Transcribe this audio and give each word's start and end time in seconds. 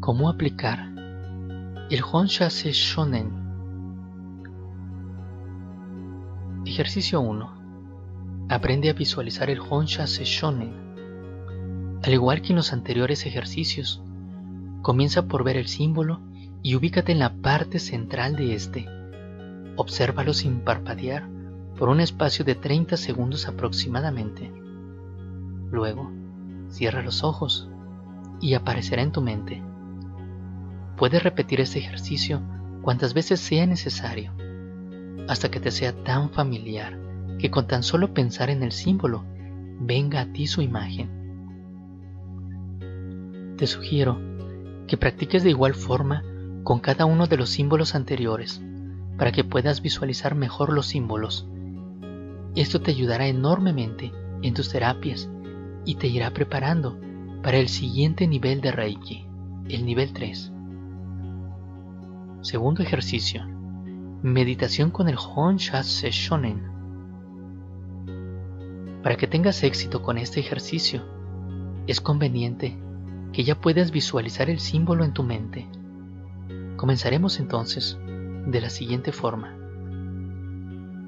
¿Cómo 0.00 0.28
aplicar 0.30 0.94
el 1.90 2.00
Honshase 2.02 2.70
Shonen? 2.72 3.32
Ejercicio 6.64 7.20
1. 7.20 8.46
Aprende 8.48 8.90
a 8.90 8.92
visualizar 8.92 9.50
el 9.50 9.58
Honshase 9.58 10.24
Shonen. 10.24 10.72
Al 12.02 12.12
igual 12.12 12.42
que 12.42 12.50
en 12.50 12.56
los 12.56 12.72
anteriores 12.72 13.26
ejercicios, 13.26 14.00
comienza 14.82 15.26
por 15.26 15.42
ver 15.42 15.56
el 15.56 15.66
símbolo 15.66 16.20
y 16.62 16.76
ubícate 16.76 17.10
en 17.10 17.18
la 17.18 17.34
parte 17.34 17.80
central 17.80 18.36
de 18.36 18.54
este. 18.54 18.86
Obsérvalo 19.74 20.32
sin 20.32 20.60
parpadear 20.60 21.28
por 21.76 21.88
un 21.88 22.00
espacio 22.00 22.44
de 22.44 22.54
30 22.54 22.96
segundos 22.96 23.48
aproximadamente. 23.48 24.52
Luego, 25.72 26.12
cierra 26.68 27.02
los 27.02 27.24
ojos 27.24 27.68
y 28.40 28.54
aparecerá 28.54 29.02
en 29.02 29.10
tu 29.10 29.20
mente. 29.20 29.67
Puedes 30.98 31.22
repetir 31.22 31.60
este 31.60 31.78
ejercicio 31.78 32.42
cuantas 32.82 33.14
veces 33.14 33.38
sea 33.38 33.64
necesario, 33.66 34.32
hasta 35.28 35.48
que 35.48 35.60
te 35.60 35.70
sea 35.70 35.92
tan 35.92 36.30
familiar 36.30 36.98
que 37.38 37.52
con 37.52 37.68
tan 37.68 37.84
solo 37.84 38.12
pensar 38.12 38.50
en 38.50 38.64
el 38.64 38.72
símbolo 38.72 39.24
venga 39.78 40.20
a 40.20 40.32
ti 40.32 40.48
su 40.48 40.60
imagen. 40.60 41.08
Te 43.56 43.68
sugiero 43.68 44.20
que 44.88 44.96
practiques 44.96 45.44
de 45.44 45.50
igual 45.50 45.74
forma 45.74 46.24
con 46.64 46.80
cada 46.80 47.04
uno 47.04 47.28
de 47.28 47.36
los 47.36 47.50
símbolos 47.50 47.94
anteriores 47.94 48.60
para 49.16 49.30
que 49.30 49.44
puedas 49.44 49.82
visualizar 49.82 50.34
mejor 50.34 50.72
los 50.72 50.86
símbolos. 50.86 51.46
Esto 52.56 52.80
te 52.80 52.90
ayudará 52.90 53.28
enormemente 53.28 54.10
en 54.42 54.52
tus 54.52 54.70
terapias 54.70 55.30
y 55.84 55.94
te 55.94 56.08
irá 56.08 56.32
preparando 56.32 56.98
para 57.40 57.58
el 57.58 57.68
siguiente 57.68 58.26
nivel 58.26 58.60
de 58.60 58.72
Reiki, 58.72 59.26
el 59.68 59.86
nivel 59.86 60.12
3. 60.12 60.54
Segundo 62.48 62.82
ejercicio. 62.82 63.46
Meditación 64.22 64.90
con 64.90 65.10
el 65.10 65.16
Honshatsu 65.18 66.06
Shonen. 66.06 66.62
Para 69.02 69.18
que 69.18 69.26
tengas 69.26 69.62
éxito 69.64 70.00
con 70.00 70.16
este 70.16 70.40
ejercicio, 70.40 71.02
es 71.86 72.00
conveniente 72.00 72.78
que 73.34 73.44
ya 73.44 73.60
puedas 73.60 73.90
visualizar 73.90 74.48
el 74.48 74.60
símbolo 74.60 75.04
en 75.04 75.12
tu 75.12 75.24
mente. 75.24 75.68
Comenzaremos 76.76 77.38
entonces 77.38 77.98
de 78.46 78.60
la 78.62 78.70
siguiente 78.70 79.12
forma. 79.12 79.54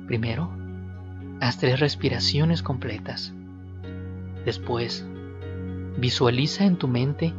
Primero, 0.08 0.50
haz 1.40 1.56
tres 1.56 1.80
respiraciones 1.80 2.62
completas. 2.62 3.32
Después, 4.44 5.06
visualiza 5.96 6.66
en 6.66 6.76
tu 6.76 6.86
mente 6.86 7.32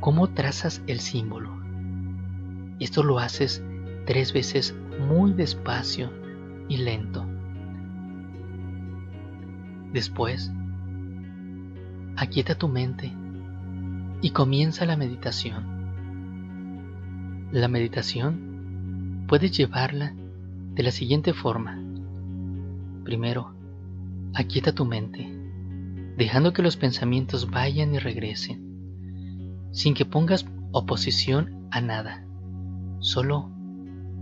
cómo 0.00 0.28
trazas 0.30 0.80
el 0.86 1.00
símbolo. 1.00 1.57
Esto 2.80 3.02
lo 3.02 3.18
haces 3.18 3.62
tres 4.06 4.32
veces 4.32 4.76
muy 4.98 5.32
despacio 5.32 6.12
y 6.68 6.78
lento. 6.78 7.26
Después, 9.92 10.52
aquieta 12.16 12.56
tu 12.56 12.68
mente 12.68 13.12
y 14.20 14.30
comienza 14.30 14.84
la 14.84 14.96
meditación. 14.96 15.78
La 17.52 17.68
meditación 17.68 19.24
puedes 19.26 19.56
llevarla 19.56 20.14
de 20.74 20.82
la 20.82 20.90
siguiente 20.90 21.32
forma. 21.32 21.82
Primero, 23.04 23.54
aquieta 24.34 24.72
tu 24.72 24.84
mente, 24.84 25.26
dejando 26.16 26.52
que 26.52 26.62
los 26.62 26.76
pensamientos 26.76 27.50
vayan 27.50 27.94
y 27.94 27.98
regresen, 27.98 29.70
sin 29.72 29.94
que 29.94 30.04
pongas 30.04 30.46
oposición 30.72 31.66
a 31.70 31.80
nada. 31.80 32.27
Solo 33.00 33.50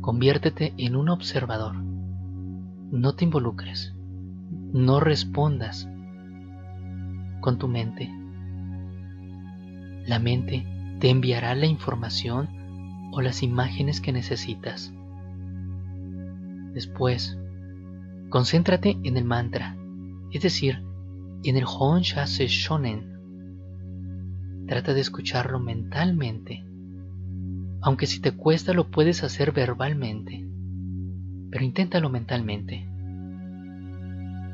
conviértete 0.03 0.75
en 0.77 0.97
un 0.97 1.09
observador. 1.09 1.77
No 1.77 3.15
te 3.15 3.25
involucres. 3.25 3.95
No 4.73 5.01
respondas 5.01 5.89
con 7.41 7.59
tu 7.59 7.69
mente. 7.69 8.11
La 10.07 10.19
mente 10.19 10.67
te 11.01 11.09
enviará 11.09 11.55
la 11.55 11.67
información 11.67 12.49
o 13.13 13.23
las 13.23 13.43
imágenes 13.43 14.01
que 14.01 14.13
necesitas. 14.13 14.93
Después, 16.75 17.39
concéntrate 18.29 18.99
en 19.03 19.17
el 19.17 19.25
mantra, 19.25 19.77
es 20.33 20.43
decir, 20.43 20.83
en 21.45 21.57
el 21.57 21.65
Hon 21.67 22.03
Shase 22.03 22.47
Shonen. 22.47 23.17
Trata 24.67 24.93
de 24.93 25.01
escucharlo 25.01 25.59
mentalmente 25.61 26.65
aunque 27.87 28.09
si 28.09 28.19
te 28.19 28.33
cuesta 28.33 28.73
lo 28.73 28.89
puedes 28.89 29.23
hacer 29.23 29.53
verbalmente, 29.53 30.45
pero 31.53 31.65
inténtalo 31.65 32.11
mentalmente. 32.11 32.85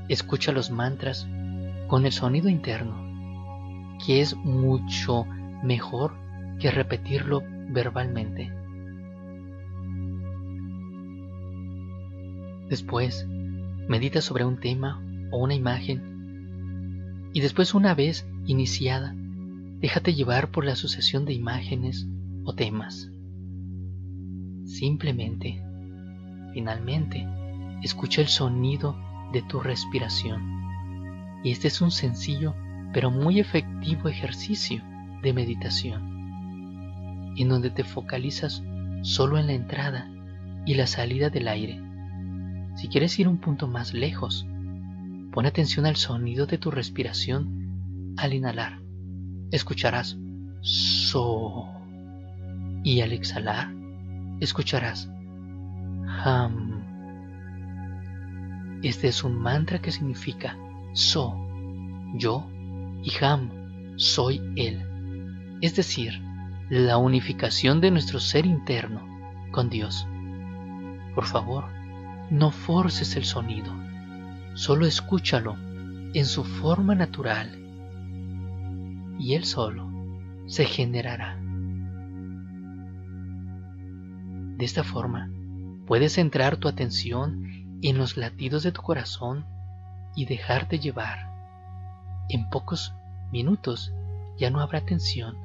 Escucha 0.06 0.52
los 0.52 0.70
mantras 0.70 1.26
con 1.86 2.04
el 2.04 2.12
sonido 2.12 2.50
interno, 2.50 3.96
que 4.04 4.20
es 4.20 4.36
mucho 4.36 5.24
mejor 5.62 6.12
que 6.60 6.70
repetirlo 6.70 7.42
verbalmente. 7.70 8.52
Después, 12.68 13.26
medita 13.88 14.20
sobre 14.20 14.44
un 14.44 14.58
tema 14.58 15.02
o 15.30 15.38
una 15.38 15.54
imagen 15.54 17.30
y 17.32 17.40
después 17.40 17.72
una 17.72 17.94
vez 17.94 18.26
iniciada, 18.44 19.14
déjate 19.80 20.12
llevar 20.12 20.50
por 20.50 20.66
la 20.66 20.76
sucesión 20.76 21.24
de 21.24 21.32
imágenes 21.32 22.06
o 22.44 22.54
temas. 22.54 23.11
Simplemente, 24.72 25.62
finalmente, 26.54 27.28
escucha 27.82 28.22
el 28.22 28.28
sonido 28.28 28.96
de 29.30 29.42
tu 29.42 29.60
respiración. 29.60 30.40
Y 31.44 31.50
este 31.50 31.68
es 31.68 31.82
un 31.82 31.90
sencillo 31.90 32.54
pero 32.94 33.10
muy 33.10 33.38
efectivo 33.38 34.08
ejercicio 34.08 34.82
de 35.22 35.34
meditación, 35.34 37.34
en 37.36 37.50
donde 37.50 37.68
te 37.68 37.84
focalizas 37.84 38.62
solo 39.02 39.36
en 39.36 39.46
la 39.46 39.52
entrada 39.52 40.10
y 40.64 40.74
la 40.74 40.86
salida 40.86 41.28
del 41.28 41.48
aire. 41.48 41.78
Si 42.76 42.88
quieres 42.88 43.18
ir 43.18 43.28
un 43.28 43.36
punto 43.36 43.68
más 43.68 43.92
lejos, 43.92 44.46
pon 45.32 45.44
atención 45.44 45.84
al 45.84 45.96
sonido 45.96 46.46
de 46.46 46.56
tu 46.56 46.70
respiración 46.70 48.14
al 48.16 48.32
inhalar. 48.32 48.80
Escucharás 49.50 50.16
so 50.62 51.68
y 52.82 53.02
al 53.02 53.12
exhalar 53.12 53.81
escucharás 54.44 55.08
Ham. 56.24 56.82
Este 58.82 59.08
es 59.08 59.22
un 59.24 59.36
mantra 59.40 59.80
que 59.80 59.92
significa 59.92 60.56
So, 60.92 61.34
yo, 62.14 62.48
y 63.02 63.12
Ham, 63.24 63.50
soy 63.96 64.40
Él. 64.56 64.84
Es 65.60 65.76
decir, 65.76 66.20
la 66.68 66.96
unificación 66.96 67.80
de 67.80 67.90
nuestro 67.90 68.18
ser 68.18 68.46
interno 68.46 69.06
con 69.52 69.70
Dios. 69.70 70.06
Por 71.14 71.24
favor, 71.24 71.64
no 72.30 72.50
forces 72.50 73.16
el 73.16 73.24
sonido, 73.24 73.72
solo 74.54 74.86
escúchalo 74.86 75.56
en 76.14 76.26
su 76.26 76.44
forma 76.44 76.94
natural 76.94 77.58
y 79.18 79.34
Él 79.34 79.44
solo 79.44 79.88
se 80.46 80.64
generará. 80.64 81.41
De 84.62 84.66
esta 84.66 84.84
forma, 84.84 85.28
puedes 85.88 86.12
centrar 86.12 86.56
tu 86.56 86.68
atención 86.68 87.80
en 87.82 87.98
los 87.98 88.16
latidos 88.16 88.62
de 88.62 88.70
tu 88.70 88.80
corazón 88.80 89.44
y 90.14 90.26
dejarte 90.26 90.78
llevar. 90.78 91.18
En 92.28 92.48
pocos 92.48 92.94
minutos 93.32 93.92
ya 94.38 94.50
no 94.50 94.60
habrá 94.60 94.84
tensión 94.84 95.36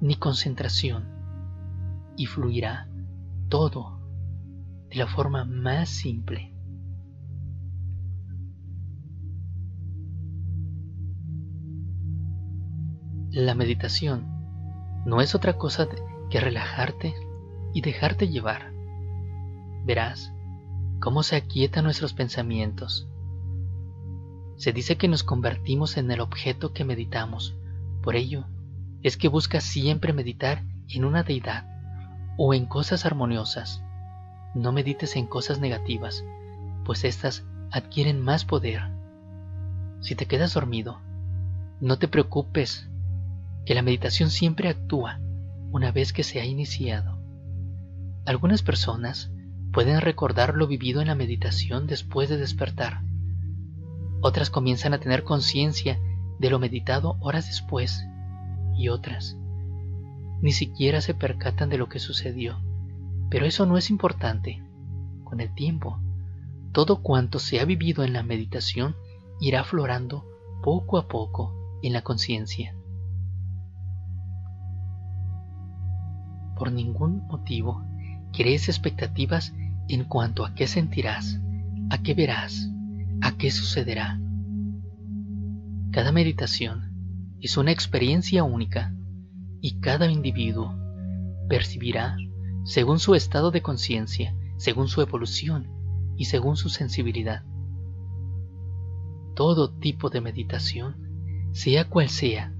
ni 0.00 0.14
concentración 0.14 1.04
y 2.16 2.24
fluirá 2.24 2.88
todo 3.50 4.00
de 4.88 4.96
la 4.96 5.06
forma 5.06 5.44
más 5.44 5.90
simple. 5.90 6.54
La 13.32 13.54
meditación 13.54 14.24
no 15.04 15.20
es 15.20 15.34
otra 15.34 15.58
cosa 15.58 15.88
que 16.30 16.40
relajarte 16.40 17.14
y 17.72 17.80
dejarte 17.80 18.28
llevar. 18.28 18.72
Verás 19.84 20.32
cómo 21.00 21.22
se 21.22 21.36
aquietan 21.36 21.84
nuestros 21.84 22.12
pensamientos. 22.12 23.08
Se 24.56 24.72
dice 24.72 24.96
que 24.96 25.08
nos 25.08 25.24
convertimos 25.24 25.96
en 25.96 26.10
el 26.10 26.20
objeto 26.20 26.72
que 26.72 26.84
meditamos, 26.84 27.54
por 28.02 28.16
ello 28.16 28.44
es 29.02 29.16
que 29.16 29.28
busca 29.28 29.60
siempre 29.60 30.12
meditar 30.12 30.62
en 30.88 31.04
una 31.04 31.22
deidad 31.22 31.66
o 32.36 32.54
en 32.54 32.66
cosas 32.66 33.04
armoniosas. 33.04 33.82
No 34.54 34.72
medites 34.72 35.16
en 35.16 35.26
cosas 35.26 35.60
negativas, 35.60 36.24
pues 36.84 37.04
éstas 37.04 37.44
adquieren 37.70 38.20
más 38.20 38.44
poder. 38.44 38.82
Si 40.00 40.14
te 40.14 40.26
quedas 40.26 40.54
dormido, 40.54 41.00
no 41.80 41.98
te 41.98 42.08
preocupes, 42.08 42.88
que 43.64 43.74
la 43.74 43.82
meditación 43.82 44.30
siempre 44.30 44.68
actúa 44.68 45.20
una 45.70 45.92
vez 45.92 46.12
que 46.12 46.22
se 46.22 46.40
ha 46.40 46.44
iniciado. 46.44 47.11
Algunas 48.24 48.62
personas 48.62 49.30
pueden 49.72 50.00
recordar 50.00 50.54
lo 50.54 50.66
vivido 50.66 51.00
en 51.00 51.08
la 51.08 51.14
meditación 51.14 51.86
después 51.86 52.28
de 52.28 52.36
despertar. 52.36 53.00
Otras 54.20 54.50
comienzan 54.50 54.94
a 54.94 55.00
tener 55.00 55.24
conciencia 55.24 55.98
de 56.38 56.50
lo 56.50 56.58
meditado 56.58 57.16
horas 57.20 57.46
después 57.46 58.06
y 58.76 58.88
otras 58.88 59.36
ni 60.42 60.50
siquiera 60.50 61.00
se 61.00 61.14
percatan 61.14 61.70
de 61.70 61.78
lo 61.78 61.88
que 61.88 62.00
sucedió. 62.00 62.58
Pero 63.30 63.46
eso 63.46 63.64
no 63.64 63.78
es 63.78 63.88
importante. 63.88 64.62
Con 65.24 65.40
el 65.40 65.54
tiempo, 65.54 65.98
todo 66.72 67.00
cuanto 67.00 67.38
se 67.38 67.60
ha 67.60 67.64
vivido 67.64 68.04
en 68.04 68.12
la 68.12 68.24
meditación 68.24 68.96
irá 69.40 69.60
aflorando 69.60 70.26
poco 70.62 70.98
a 70.98 71.06
poco 71.06 71.78
en 71.82 71.92
la 71.92 72.02
conciencia. 72.02 72.74
Por 76.56 76.72
ningún 76.72 77.26
motivo 77.28 77.82
crees 78.32 78.68
expectativas 78.68 79.52
en 79.88 80.04
cuanto 80.04 80.44
a 80.44 80.54
qué 80.54 80.66
sentirás, 80.66 81.38
a 81.90 82.02
qué 82.02 82.14
verás, 82.14 82.68
a 83.20 83.36
qué 83.36 83.50
sucederá. 83.50 84.18
Cada 85.90 86.12
meditación 86.12 87.36
es 87.40 87.56
una 87.56 87.72
experiencia 87.72 88.44
única 88.44 88.94
y 89.60 89.80
cada 89.80 90.10
individuo 90.10 90.74
percibirá 91.48 92.16
según 92.64 92.98
su 92.98 93.14
estado 93.14 93.50
de 93.50 93.62
conciencia, 93.62 94.34
según 94.56 94.88
su 94.88 95.00
evolución 95.02 95.68
y 96.16 96.26
según 96.26 96.56
su 96.56 96.68
sensibilidad. 96.68 97.44
Todo 99.34 99.70
tipo 99.70 100.08
de 100.10 100.20
meditación, 100.20 101.50
sea 101.52 101.88
cual 101.88 102.08
sea, 102.08 102.54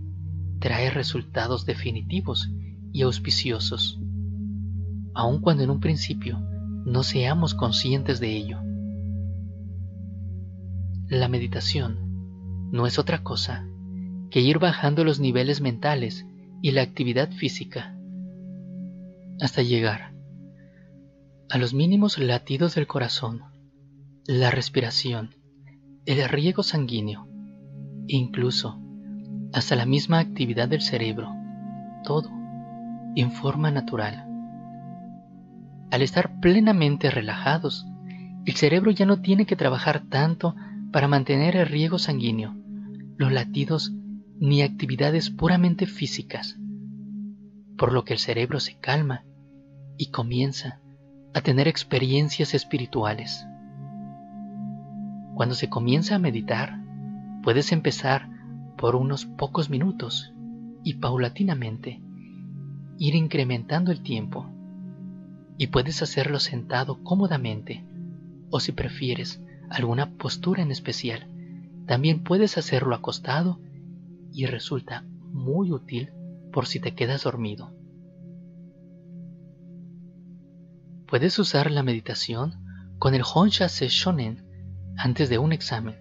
trae 0.59 0.91
resultados 0.91 1.65
definitivos 1.65 2.51
y 2.93 3.03
auspiciosos, 3.03 4.01
aun 5.15 5.41
cuando 5.41 5.63
en 5.63 5.71
un 5.71 5.81
principio 5.81 6.39
no 6.85 7.03
seamos 7.03 7.55
conscientes 7.55 8.21
de 8.21 8.37
ello. 8.37 8.59
La 11.09 11.29
meditación 11.29 12.71
no 12.73 12.87
es 12.87 12.99
otra 12.99 13.23
cosa 13.23 13.67
que 14.31 14.41
ir 14.41 14.59
bajando 14.59 15.05
los 15.05 15.21
niveles 15.21 15.61
mentales 15.61 16.27
y 16.63 16.71
la 16.71 16.83
actividad 16.83 17.31
física 17.31 17.97
hasta 19.41 19.63
llegar 19.63 20.13
a 21.51 21.59
los 21.59 21.75
mínimos 21.75 22.19
latidos 22.19 22.75
del 22.75 22.87
corazón, 22.87 23.43
la 24.27 24.51
respiración, 24.51 25.35
el 26.07 26.27
riego 26.29 26.63
sanguíneo 26.63 27.29
incluso 28.07 28.79
hasta 29.53 29.77
la 29.77 29.87
misma 29.87 30.19
actividad 30.19 30.69
del 30.69 30.81
cerebro, 30.81 31.31
todo 32.05 32.31
en 33.17 33.33
forma 33.33 33.71
natural. 33.71 34.32
Al 35.93 36.01
estar 36.01 36.41
plenamente 36.41 37.11
relajados, 37.11 37.87
el 38.47 38.55
cerebro 38.55 38.91
ya 38.93 39.05
no 39.05 39.21
tiene 39.21 39.45
que 39.45 39.57
trabajar 39.57 40.01
tanto 40.09 40.57
para 40.91 41.07
mantener 41.07 41.55
el 41.55 41.67
riego 41.67 41.99
sanguíneo, 41.99 42.57
los 43.19 43.31
latidos 43.31 43.93
ni 44.41 44.63
actividades 44.63 45.29
puramente 45.29 45.85
físicas, 45.85 46.59
por 47.77 47.93
lo 47.93 48.07
que 48.07 48.15
el 48.15 48.19
cerebro 48.19 48.59
se 48.59 48.79
calma 48.79 49.27
y 49.99 50.11
comienza 50.11 50.81
a 51.35 51.43
tener 51.43 51.69
experiencias 51.69 52.55
espirituales. 52.55 53.47
Cuando 55.35 55.55
se 55.55 55.69
comienza 55.69 56.15
a 56.15 56.19
meditar, 56.19 56.81
puedes 57.43 57.71
empezar 57.71 58.31
por 58.79 58.97
unos 58.97 59.27
pocos 59.27 59.69
minutos 59.69 60.33
y 60.85 60.95
paulatinamente 60.95 62.01
ir 62.97 63.15
incrementando 63.15 63.93
el 63.93 64.01
tiempo. 64.03 64.52
Y 65.59 65.69
puedes 65.69 66.03
hacerlo 66.03 66.41
sentado 66.41 67.03
cómodamente 67.03 67.85
o 68.51 68.61
si 68.61 68.73
prefieres 68.73 69.41
alguna 69.71 70.13
postura 70.17 70.63
en 70.63 70.71
especial, 70.71 71.27
también 71.87 72.23
puedes 72.23 72.59
hacerlo 72.59 72.95
acostado 72.95 73.59
y 74.33 74.47
resulta 74.47 75.05
muy 75.33 75.73
útil 75.73 76.11
por 76.53 76.67
si 76.67 76.79
te 76.79 76.95
quedas 76.95 77.25
dormido. 77.25 77.73
Puedes 81.07 81.39
usar 81.39 81.71
la 81.71 81.83
meditación 81.83 82.55
con 82.99 83.15
el 83.15 83.23
Honsha 83.23 83.67
Shonen 83.69 84.47
antes 84.97 85.29
de 85.29 85.39
un 85.39 85.53
examen 85.53 85.97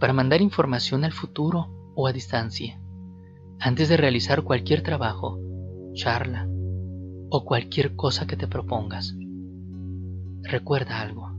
para 0.00 0.12
mandar 0.12 0.42
información 0.42 1.04
al 1.04 1.12
futuro 1.12 1.92
o 1.96 2.06
a 2.06 2.12
distancia, 2.12 2.80
antes 3.58 3.88
de 3.88 3.96
realizar 3.96 4.42
cualquier 4.42 4.82
trabajo, 4.82 5.38
charla 5.94 6.48
o 7.36 7.44
cualquier 7.44 7.96
cosa 7.96 8.28
que 8.28 8.36
te 8.36 8.46
propongas. 8.46 9.16
Recuerda 10.44 11.00
algo, 11.00 11.36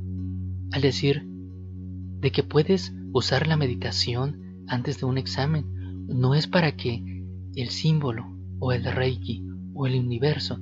al 0.73 0.81
decir 0.81 1.25
de 1.25 2.33
que 2.33 2.43
puedes 2.43 2.93
usar 3.13 3.47
la 3.47 3.55
meditación 3.55 4.65
antes 4.67 4.99
de 4.99 5.05
un 5.05 5.17
examen 5.17 5.63
no 6.09 6.35
es 6.35 6.47
para 6.47 6.75
que 6.75 7.23
el 7.55 7.69
símbolo 7.69 8.25
o 8.59 8.73
el 8.73 8.83
reiki 8.83 9.47
o 9.73 9.87
el 9.87 9.97
universo 9.97 10.59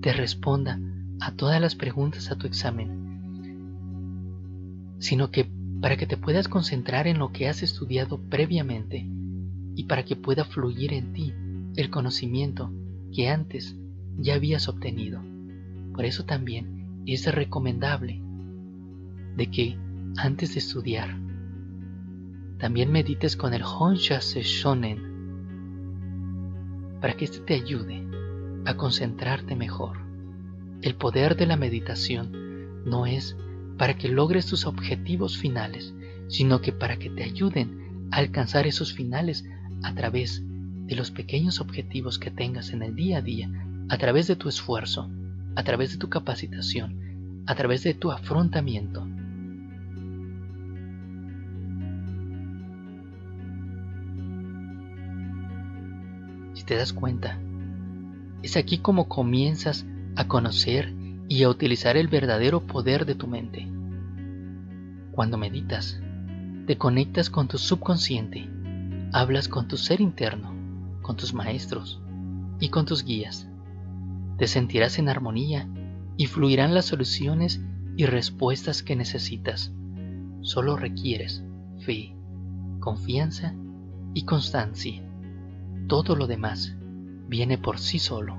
te 0.00 0.12
responda 0.12 0.80
a 1.20 1.36
todas 1.36 1.60
las 1.60 1.76
preguntas 1.76 2.32
a 2.32 2.36
tu 2.36 2.48
examen, 2.48 2.90
sino 4.98 5.30
que 5.30 5.52
para 5.80 5.96
que 5.96 6.08
te 6.08 6.16
puedas 6.16 6.48
concentrar 6.48 7.06
en 7.06 7.20
lo 7.20 7.30
que 7.30 7.46
has 7.46 7.62
estudiado 7.62 8.20
previamente 8.28 9.08
y 9.76 9.84
para 9.84 10.04
que 10.04 10.16
pueda 10.16 10.44
fluir 10.44 10.94
en 10.94 11.12
ti 11.12 11.32
el 11.76 11.90
conocimiento 11.90 12.72
que 13.12 13.28
antes 13.28 13.76
ya 14.18 14.34
habías 14.34 14.68
obtenido. 14.68 15.22
Por 15.94 16.04
eso 16.04 16.24
también 16.24 17.02
es 17.06 17.32
recomendable 17.32 18.20
de 19.36 19.50
que 19.50 19.78
antes 20.16 20.54
de 20.54 20.58
estudiar 20.58 21.16
también 22.58 22.92
medites 22.92 23.36
con 23.36 23.54
el 23.54 23.62
Honsha 23.62 24.20
Shonen 24.20 25.12
para 27.00 27.14
que 27.14 27.24
éste 27.24 27.40
te 27.40 27.54
ayude 27.54 28.06
a 28.64 28.76
concentrarte 28.76 29.56
mejor. 29.56 29.98
El 30.80 30.94
poder 30.94 31.36
de 31.36 31.46
la 31.46 31.56
meditación 31.56 32.84
no 32.86 33.06
es 33.06 33.36
para 33.78 33.96
que 33.98 34.08
logres 34.08 34.46
tus 34.46 34.66
objetivos 34.66 35.36
finales, 35.36 35.92
sino 36.28 36.60
que 36.60 36.72
para 36.72 36.98
que 36.98 37.10
te 37.10 37.24
ayuden 37.24 38.08
a 38.12 38.18
alcanzar 38.18 38.66
esos 38.66 38.92
finales 38.92 39.44
a 39.82 39.94
través 39.94 40.44
de 40.86 40.94
los 40.94 41.10
pequeños 41.10 41.60
objetivos 41.60 42.18
que 42.18 42.30
tengas 42.30 42.70
en 42.70 42.82
el 42.82 42.94
día 42.94 43.18
a 43.18 43.22
día, 43.22 43.50
a 43.88 43.98
través 43.98 44.26
de 44.26 44.36
tu 44.36 44.48
esfuerzo, 44.48 45.10
a 45.54 45.62
través 45.62 45.92
de 45.92 45.98
tu 45.98 46.08
capacitación, 46.08 47.44
a 47.46 47.54
través 47.54 47.82
de 47.82 47.94
tu 47.94 48.10
afrontamiento. 48.10 49.06
te 56.64 56.76
das 56.76 56.92
cuenta. 56.92 57.38
Es 58.42 58.56
aquí 58.56 58.78
como 58.78 59.08
comienzas 59.08 59.86
a 60.16 60.26
conocer 60.26 60.94
y 61.28 61.42
a 61.42 61.48
utilizar 61.48 61.96
el 61.96 62.08
verdadero 62.08 62.66
poder 62.66 63.06
de 63.06 63.14
tu 63.14 63.26
mente. 63.26 63.68
Cuando 65.12 65.38
meditas, 65.38 66.00
te 66.66 66.78
conectas 66.78 67.30
con 67.30 67.48
tu 67.48 67.58
subconsciente, 67.58 68.48
hablas 69.12 69.48
con 69.48 69.68
tu 69.68 69.76
ser 69.76 70.00
interno, 70.00 70.54
con 71.02 71.16
tus 71.16 71.34
maestros 71.34 72.00
y 72.60 72.70
con 72.70 72.86
tus 72.86 73.04
guías. 73.04 73.48
Te 74.42 74.48
sentirás 74.48 74.98
en 74.98 75.08
armonía 75.08 75.68
y 76.16 76.26
fluirán 76.26 76.74
las 76.74 76.86
soluciones 76.86 77.64
y 77.96 78.06
respuestas 78.06 78.82
que 78.82 78.96
necesitas. 78.96 79.72
Solo 80.40 80.76
requieres 80.76 81.44
fe, 81.78 82.16
confianza 82.80 83.54
y 84.14 84.24
constancia 84.24 85.00
todo 85.86 86.16
lo 86.16 86.26
demás 86.26 86.76
viene 87.28 87.56
por 87.56 87.78
sí 87.78 88.00
solo. 88.00 88.36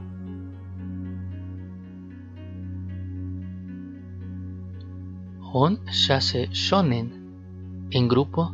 Hon 5.54 5.86
Shase 5.86 6.50
Shonen 6.52 7.88
en 7.92 8.10
grupo 8.10 8.54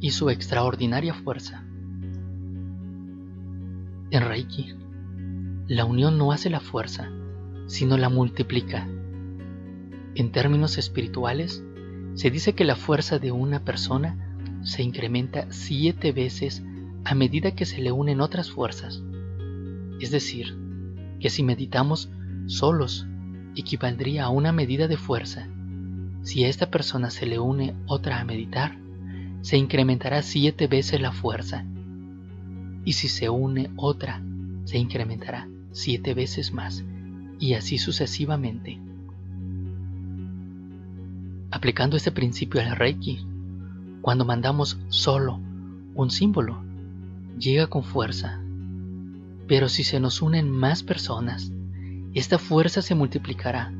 y 0.00 0.10
su 0.10 0.28
extraordinaria 0.28 1.14
fuerza. 1.14 1.64
En 4.10 4.26
Reiki, 4.26 4.74
la 5.66 5.86
unión 5.86 6.18
no 6.18 6.30
hace 6.30 6.50
la 6.50 6.60
fuerza, 6.60 7.10
sino 7.68 7.96
la 7.96 8.10
multiplica. 8.10 8.86
En 10.14 10.30
términos 10.30 10.76
espirituales, 10.76 11.64
se 12.12 12.30
dice 12.30 12.52
que 12.52 12.64
la 12.64 12.76
fuerza 12.76 13.18
de 13.18 13.32
una 13.32 13.64
persona 13.64 14.36
se 14.62 14.82
incrementa 14.82 15.46
siete 15.48 16.12
veces 16.12 16.62
a 17.04 17.14
medida 17.14 17.52
que 17.52 17.64
se 17.64 17.80
le 17.80 17.92
unen 17.92 18.20
otras 18.20 18.50
fuerzas. 18.50 19.02
Es 20.00 20.10
decir, 20.10 20.54
que 21.18 21.30
si 21.30 21.42
meditamos 21.42 22.10
solos, 22.44 23.06
equivaldría 23.56 24.24
a 24.24 24.28
una 24.28 24.52
medida 24.52 24.86
de 24.86 24.98
fuerza. 24.98 25.48
Si 26.20 26.44
a 26.44 26.48
esta 26.48 26.70
persona 26.70 27.08
se 27.08 27.24
le 27.24 27.38
une 27.38 27.74
otra 27.86 28.20
a 28.20 28.24
meditar, 28.24 28.76
se 29.40 29.56
incrementará 29.56 30.20
siete 30.20 30.66
veces 30.66 31.00
la 31.00 31.12
fuerza. 31.12 31.64
y 32.86 32.92
si 32.92 33.08
se 33.08 33.30
une 33.30 33.70
otra, 33.76 34.22
se 34.64 34.76
incrementará 34.76 35.48
siete 35.74 36.14
veces 36.14 36.52
más, 36.52 36.84
y 37.40 37.54
así 37.54 37.78
sucesivamente. 37.78 38.80
Aplicando 41.50 41.96
este 41.96 42.12
principio 42.12 42.60
al 42.60 42.76
Reiki, 42.76 43.26
cuando 44.00 44.24
mandamos 44.24 44.78
solo 44.88 45.40
un 45.94 46.10
símbolo, 46.10 46.62
llega 47.38 47.66
con 47.66 47.82
fuerza. 47.82 48.40
Pero 49.48 49.68
si 49.68 49.84
se 49.84 49.98
nos 49.98 50.22
unen 50.22 50.48
más 50.48 50.82
personas, 50.82 51.52
esta 52.14 52.38
fuerza 52.38 52.80
se 52.80 52.94
multiplicará, 52.94 53.72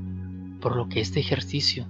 por 0.61 0.77
lo 0.77 0.89
que 0.89 1.01
este 1.01 1.21
ejercicio 1.21 1.87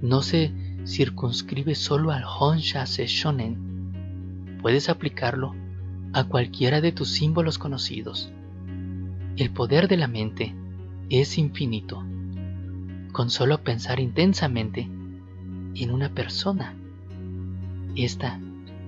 no 0.00 0.22
se 0.22 0.52
circunscribe 0.86 1.74
solo 1.74 2.12
al 2.12 2.22
Honsha 2.24 2.84
Shonen. 2.86 4.58
Puedes 4.62 4.88
aplicarlo 4.88 5.54
a 6.12 6.24
cualquiera 6.24 6.80
de 6.80 6.92
tus 6.92 7.10
símbolos 7.10 7.58
conocidos. 7.58 8.32
El 9.40 9.48
poder 9.48 9.88
de 9.88 9.96
la 9.96 10.06
mente 10.06 10.54
es 11.08 11.38
infinito. 11.38 12.04
Con 13.10 13.30
solo 13.30 13.64
pensar 13.64 13.98
intensamente 13.98 14.82
en 14.82 15.90
una 15.90 16.10
persona, 16.10 16.74
esta 17.96 18.38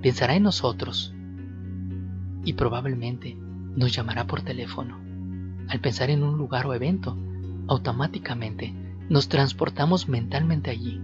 pensará 0.03 0.37
en 0.37 0.43
nosotros 0.43 1.15
y 2.45 2.53
probablemente 2.53 3.35
nos 3.35 3.95
llamará 3.95 4.27
por 4.27 4.43
teléfono. 4.43 4.99
Al 5.69 5.81
pensar 5.81 6.11
en 6.11 6.23
un 6.23 6.37
lugar 6.37 6.67
o 6.67 6.75
evento, 6.75 7.17
automáticamente 7.67 8.75
nos 9.09 9.31
transportamos 9.31 10.07
mentalmente 10.07 10.71
allí. 10.71 11.01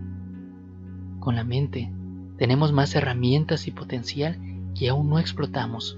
Con 1.20 1.36
la 1.36 1.44
mente 1.44 1.90
tenemos 2.36 2.72
más 2.72 2.94
herramientas 2.94 3.66
y 3.66 3.70
potencial 3.70 4.38
que 4.78 4.90
aún 4.90 5.08
no 5.08 5.18
explotamos. 5.18 5.96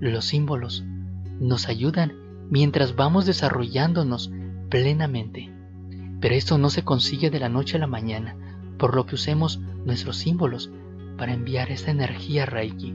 Los 0.00 0.24
símbolos 0.24 0.82
nos 1.38 1.68
ayudan 1.68 2.19
mientras 2.50 2.96
vamos 2.96 3.26
desarrollándonos 3.26 4.30
plenamente, 4.68 5.52
pero 6.20 6.34
esto 6.34 6.58
no 6.58 6.68
se 6.68 6.84
consigue 6.84 7.30
de 7.30 7.40
la 7.40 7.48
noche 7.48 7.76
a 7.76 7.80
la 7.80 7.86
mañana, 7.86 8.36
por 8.78 8.94
lo 8.94 9.06
que 9.06 9.14
usemos 9.14 9.60
nuestros 9.84 10.16
símbolos 10.16 10.70
para 11.16 11.32
enviar 11.32 11.70
esta 11.70 11.90
energía 11.90 12.46
Reiki. 12.46 12.94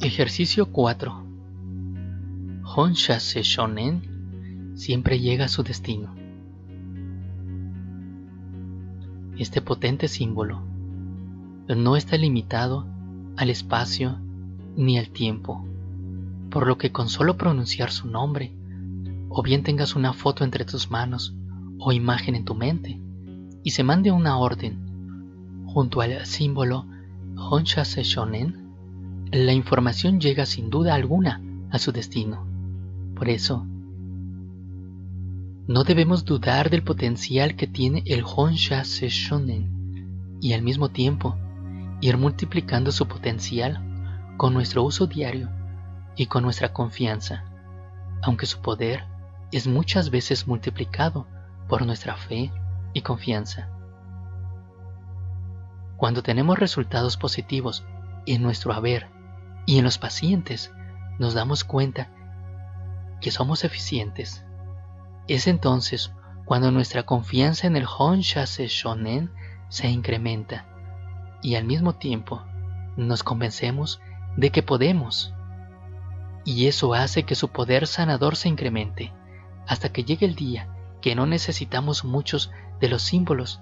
Ejercicio 0.00 0.66
4. 0.72 1.24
Honsha 2.64 3.18
Shonen 3.18 4.72
siempre 4.74 5.18
llega 5.18 5.46
a 5.46 5.48
su 5.48 5.62
destino. 5.62 6.14
Este 9.38 9.60
potente 9.60 10.08
símbolo 10.08 10.62
no 11.68 11.96
está 11.96 12.16
limitado 12.16 12.86
al 13.36 13.50
espacio 13.50 14.18
ni 14.76 14.98
al 14.98 15.08
tiempo, 15.10 15.66
por 16.56 16.66
lo 16.66 16.78
que 16.78 16.90
con 16.90 17.10
solo 17.10 17.36
pronunciar 17.36 17.90
su 17.90 18.08
nombre, 18.08 18.50
o 19.28 19.42
bien 19.42 19.62
tengas 19.62 19.94
una 19.94 20.14
foto 20.14 20.42
entre 20.42 20.64
tus 20.64 20.90
manos 20.90 21.34
o 21.78 21.92
imagen 21.92 22.34
en 22.34 22.46
tu 22.46 22.54
mente, 22.54 22.98
y 23.62 23.72
se 23.72 23.84
mande 23.84 24.10
una 24.10 24.38
orden 24.38 25.66
junto 25.66 26.00
al 26.00 26.24
símbolo 26.24 26.86
Honsha 27.36 27.82
Shonen, 27.82 28.72
la 29.32 29.52
información 29.52 30.18
llega 30.18 30.46
sin 30.46 30.70
duda 30.70 30.94
alguna 30.94 31.42
a 31.70 31.78
su 31.78 31.92
destino. 31.92 32.46
Por 33.14 33.28
eso, 33.28 33.66
no 35.68 35.84
debemos 35.84 36.24
dudar 36.24 36.70
del 36.70 36.82
potencial 36.82 37.54
que 37.54 37.66
tiene 37.66 38.02
el 38.06 38.24
Honsha 38.24 38.82
Shonen 38.82 40.38
y 40.40 40.54
al 40.54 40.62
mismo 40.62 40.88
tiempo 40.88 41.36
ir 42.00 42.16
multiplicando 42.16 42.92
su 42.92 43.06
potencial 43.06 43.78
con 44.38 44.54
nuestro 44.54 44.82
uso 44.82 45.06
diario 45.06 45.50
y 46.16 46.26
con 46.26 46.42
nuestra 46.42 46.72
confianza, 46.72 47.44
aunque 48.22 48.46
su 48.46 48.60
poder 48.60 49.04
es 49.52 49.66
muchas 49.66 50.10
veces 50.10 50.46
multiplicado 50.46 51.26
por 51.68 51.84
nuestra 51.84 52.16
fe 52.16 52.50
y 52.92 53.02
confianza. 53.02 53.68
Cuando 55.96 56.22
tenemos 56.22 56.58
resultados 56.58 57.16
positivos 57.16 57.84
en 58.26 58.42
nuestro 58.42 58.72
haber 58.72 59.08
y 59.66 59.78
en 59.78 59.84
los 59.84 59.98
pacientes 59.98 60.72
nos 61.18 61.34
damos 61.34 61.64
cuenta 61.64 62.08
que 63.20 63.30
somos 63.30 63.64
eficientes. 63.64 64.44
Es 65.28 65.46
entonces 65.46 66.12
cuando 66.44 66.70
nuestra 66.70 67.04
confianza 67.04 67.66
en 67.66 67.76
el 67.76 67.86
Honshase 67.86 68.68
Shonen 68.68 69.32
se 69.68 69.88
incrementa 69.88 70.66
y 71.42 71.56
al 71.56 71.64
mismo 71.64 71.94
tiempo 71.94 72.42
nos 72.96 73.22
convencemos 73.22 74.00
de 74.36 74.50
que 74.50 74.62
podemos. 74.62 75.32
Y 76.46 76.68
eso 76.68 76.94
hace 76.94 77.24
que 77.24 77.34
su 77.34 77.48
poder 77.48 77.86
sanador 77.86 78.36
se 78.36 78.48
incremente 78.48 79.12
hasta 79.66 79.92
que 79.92 80.04
llegue 80.04 80.24
el 80.24 80.34
día 80.34 80.68
que 81.02 81.14
no 81.14 81.26
necesitamos 81.26 82.04
muchos 82.04 82.50
de 82.80 82.88
los 82.88 83.02
símbolos 83.02 83.60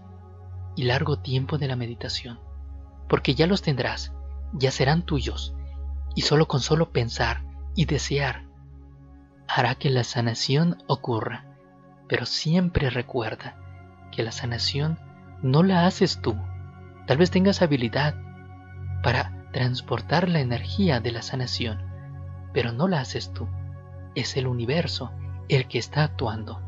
y 0.77 0.85
largo 0.85 1.19
tiempo 1.19 1.59
de 1.59 1.67
la 1.67 1.77
meditación, 1.77 2.39
porque 3.09 3.35
ya 3.35 3.47
los 3.47 3.63
tendrás, 3.63 4.13
ya 4.53 4.71
serán 4.71 5.03
tuyos 5.03 5.55
y 6.15 6.23
solo 6.23 6.47
con 6.47 6.61
solo 6.61 6.93
pensar 6.93 7.43
y 7.75 7.87
desear 7.87 8.45
hará 9.49 9.75
que 9.77 9.91
la 9.91 10.05
sanación 10.05 10.79
ocurra. 10.87 11.45
Pero 12.09 12.27
siempre 12.27 12.91
recuerda 12.91 13.57
que 14.13 14.23
la 14.23 14.33
sanación 14.33 14.99
no 15.43 15.63
la 15.63 15.87
haces 15.87 16.21
tú. 16.21 16.37
Tal 17.07 17.17
vez 17.17 17.31
tengas 17.31 17.63
habilidad 17.63 18.15
para 19.03 19.49
transportar 19.53 20.29
la 20.29 20.41
energía 20.41 21.01
de 21.01 21.13
la 21.13 21.23
sanación, 21.23 21.94
pero 22.55 22.73
no 22.73 22.89
la 22.89 23.01
haces 23.01 23.31
tú. 23.35 23.47
Es 24.15 24.39
el 24.39 24.47
universo 24.47 25.11
el 25.51 25.69
que 25.69 25.79
está 25.79 26.05
actuando. 26.05 26.64